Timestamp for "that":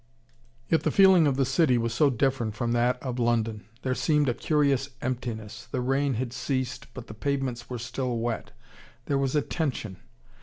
2.71-2.97